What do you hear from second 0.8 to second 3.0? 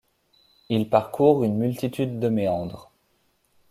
parcourt une multitude de méandres.